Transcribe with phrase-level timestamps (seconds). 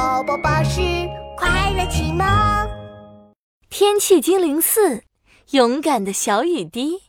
[0.00, 0.80] 宝宝巴士
[1.36, 2.26] 快乐启蒙。
[3.68, 5.04] 天气精灵四，
[5.50, 7.02] 勇敢的小雨滴。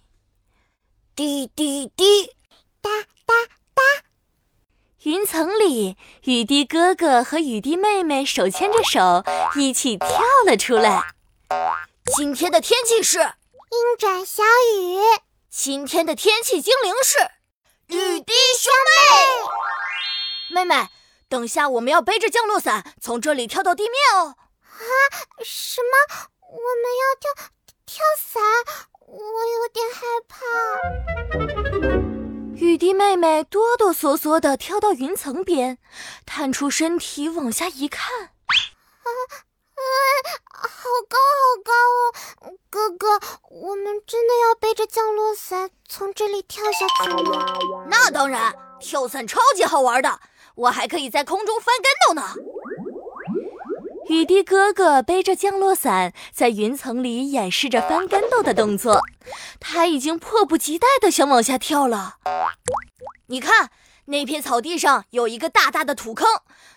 [1.16, 2.26] 滴滴滴，
[2.82, 2.90] 哒
[3.26, 3.34] 哒
[3.74, 3.82] 哒。
[5.04, 9.24] 云层里，雨滴哥哥和雨滴妹妹手牵着手，
[9.56, 10.10] 一起跳
[10.46, 11.02] 了出来。
[12.18, 14.44] 今天的天气是阴转小
[14.76, 15.00] 雨。
[15.50, 17.18] 今天的天气精灵是
[17.96, 18.74] 雨滴兄
[20.50, 20.56] 妹。
[20.56, 20.90] 妹妹，
[21.32, 24.36] 等下我们要背着降落伞从这里跳到地面哦。
[24.66, 24.84] 啊？
[25.42, 25.94] 什么？
[26.42, 27.32] 我们要跳
[27.86, 28.44] 跳伞？
[29.08, 30.36] 我有点害怕。
[32.58, 35.78] 雨滴妹妹哆哆嗦嗦地跳到云层边，
[36.26, 38.12] 探出身体往下一看。
[38.14, 39.08] 啊
[39.74, 39.80] 啊！
[40.52, 41.72] 好高好高
[42.42, 42.52] 哦！
[42.70, 47.56] 哥哥，我们真的要背着降落伞从这里跳下去吗？
[47.90, 50.20] 那当然，跳伞超级好玩的，
[50.56, 52.36] 我还可以在空中翻跟斗呢。
[54.10, 59.02] 雨滴哥哥背着降落伞，在云层里演示着翻跟斗的动作。
[59.60, 62.18] 他已经迫不及待地想往下跳了。
[63.28, 63.70] 你看，
[64.06, 66.28] 那片草地上有一个大大的土坑，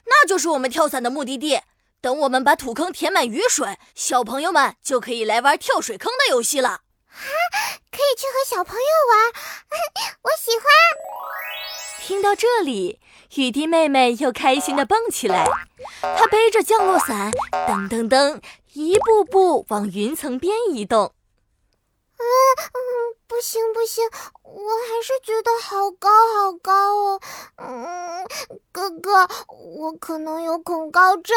[0.07, 1.63] 那就是我们跳伞的目的地。
[2.01, 6.69] 等我们把土坑填满雨水，小朋友们就可以来玩跳水坑的游戏了。
[6.69, 6.81] 啊，
[7.91, 9.33] 可以去和小朋友玩，
[10.23, 10.67] 我喜欢。
[12.01, 13.01] 听到这里，
[13.37, 15.47] 雨滴妹妹又开心地蹦起来。
[16.01, 18.41] 她背着降落伞，噔噔噔，
[18.73, 21.13] 一步步往云层边移动。
[22.17, 22.23] 嗯
[22.59, 22.81] 嗯，
[23.27, 24.05] 不行不行，
[24.43, 27.21] 我还是觉得好高好高哦。
[27.57, 28.27] 嗯，
[28.71, 31.37] 哥哥，我可能有恐高症。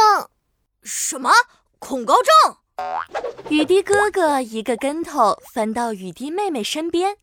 [0.83, 1.31] 什么
[1.79, 2.57] 恐高症？
[3.49, 7.17] 雨滴哥哥一个跟头翻到雨滴妹妹身边。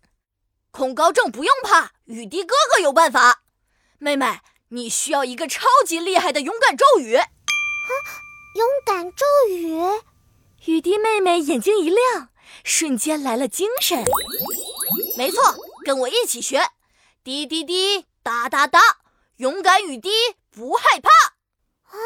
[0.72, 3.44] 恐高症不用怕，雨滴哥哥有办法。
[3.98, 4.41] 妹妹，
[4.75, 7.14] 你需要一个超级厉害的勇敢咒语。
[7.14, 7.30] 啊，
[8.56, 9.78] 勇敢咒语！
[10.64, 12.31] 雨滴妹妹眼睛一亮，
[12.64, 14.03] 瞬间来了精神。
[15.16, 15.54] 没错，
[15.84, 16.60] 跟我一起学。
[17.22, 18.81] 滴滴滴，哒哒哒，
[19.37, 20.10] 勇敢雨滴
[20.50, 21.09] 不害怕。
[21.87, 21.97] 啊！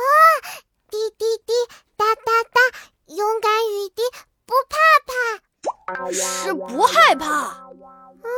[0.90, 1.54] 滴滴滴，
[1.96, 2.60] 哒哒哒，
[3.06, 4.02] 勇敢雨滴
[4.44, 4.76] 不怕
[5.94, 7.70] 怕，是不害怕。
[8.22, 8.28] 嗯，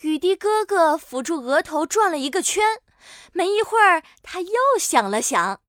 [0.00, 2.82] 雨滴哥哥扶住额头转了一个圈，
[3.32, 5.60] 没一会儿他又想了想。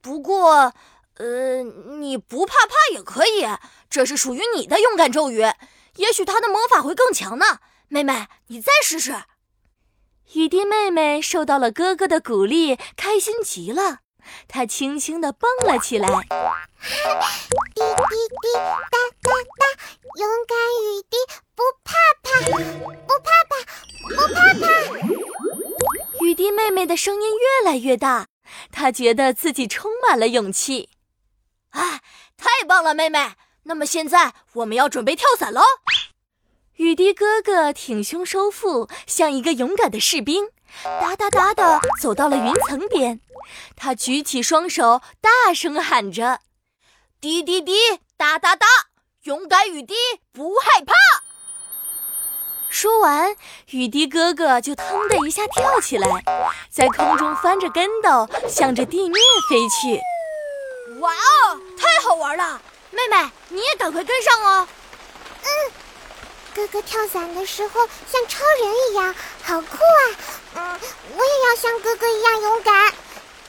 [0.00, 0.72] 不过，
[1.14, 3.46] 呃，你不怕怕也可以，
[3.88, 5.40] 这是属于你的勇敢咒语，
[5.96, 7.60] 也许它的魔法会更强呢。
[7.88, 9.24] 妹妹，你再试试。
[10.34, 13.98] 雨滴妹妹受到了哥哥的鼓励，开心极了。
[14.48, 16.08] 她轻轻地蹦了起来，
[27.72, 28.26] 来越大，
[28.70, 30.90] 他觉得自己充满了勇气。
[31.70, 32.02] 哎，
[32.36, 33.32] 太棒了，妹妹！
[33.62, 35.62] 那么现在我们要准备跳伞喽。
[36.74, 40.50] 雨滴哥哥挺胸收腹，像一个勇敢的士兵，
[40.82, 43.22] 哒哒哒地走到了云层边。
[43.74, 46.40] 他举起双手，大声喊着
[47.22, 47.72] ：“滴滴滴，
[48.18, 48.66] 哒哒哒，
[49.22, 49.94] 勇敢雨滴
[50.30, 50.92] 不害怕。”
[52.82, 53.36] 说完，
[53.70, 56.08] 雨滴哥哥就腾的一下跳起来，
[56.68, 60.00] 在空中翻着跟斗，向着地面飞去。
[60.98, 62.60] 哇哦，太好玩了！
[62.90, 64.66] 妹妹，你也赶快跟上哦。
[65.44, 65.48] 嗯，
[66.52, 69.14] 哥哥跳伞的时候像超人一样，
[69.44, 70.02] 好酷啊！
[70.56, 70.80] 嗯，
[71.16, 72.92] 我也要像哥哥一样勇敢。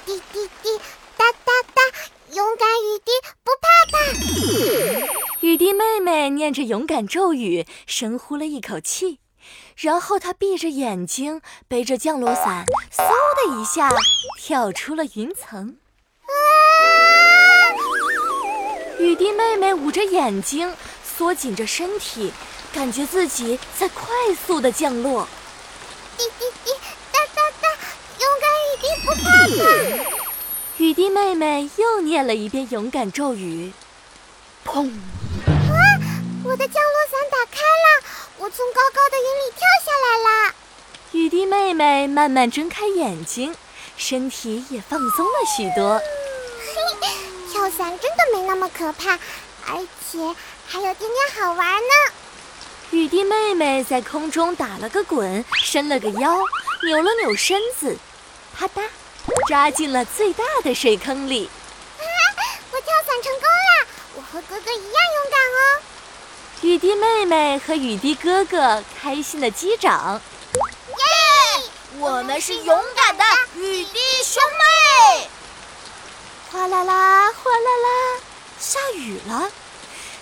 [0.05, 0.77] 滴滴滴，
[1.17, 1.81] 哒哒哒，
[2.33, 3.11] 勇敢雨滴
[3.43, 3.97] 不怕怕。
[5.39, 9.19] 雨滴妹妹念着勇敢咒语，深呼了一口气，
[9.75, 13.89] 然后他闭着眼睛，背着降落伞，嗖的一下
[14.39, 15.77] 跳出了云层。
[16.21, 16.31] 啊！
[18.99, 22.31] 雨滴妹妹捂着眼睛，缩紧着身体，
[22.73, 24.05] 感觉自己在快
[24.45, 25.27] 速的降落。
[26.17, 26.71] 滴滴滴。
[27.11, 27.67] 哒哒哒，
[28.19, 29.23] 勇敢雨滴不怕
[29.63, 30.09] 怕！
[30.77, 33.71] 雨滴妹妹又念了一遍勇敢咒语，
[34.65, 34.89] 砰！
[35.47, 35.51] 啊！
[36.43, 37.19] 我的降落伞
[38.43, 40.17] 我从高高的云里跳下来
[40.47, 40.55] 了。
[41.13, 43.55] 雨滴妹妹慢慢睁开眼睛，
[43.95, 45.97] 身体也放松了许多。
[46.99, 47.07] 嘿，
[47.53, 49.17] 跳伞真的没那么可怕，
[49.65, 50.35] 而且
[50.67, 52.13] 还有点点好玩呢。
[52.91, 56.37] 雨滴妹妹在空中打了个滚，伸了个腰，
[56.85, 57.97] 扭了扭身子。
[58.53, 58.81] 啪嗒，
[59.47, 61.49] 扎进了最大的水坑里。
[66.73, 70.19] 雨滴妹妹和雨滴哥哥开心的击掌。
[70.55, 71.63] 耶！
[71.99, 73.23] 我们是勇敢的
[73.53, 75.29] 雨滴兄妹。
[76.51, 78.21] 哗啦啦哗啦啦，
[78.59, 79.51] 下雨了。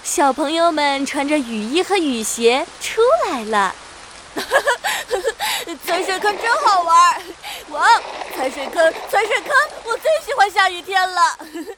[0.03, 2.99] 小朋友们穿着雨衣和雨鞋出
[3.29, 3.73] 来了。
[4.35, 4.57] 哈哈。
[5.87, 7.21] 踩水坑真好玩。
[7.69, 7.87] 哇！
[8.35, 9.51] 踩水坑踩水坑，
[9.85, 11.21] 我最喜欢下雨天了。
[11.21, 11.75] 呵呵。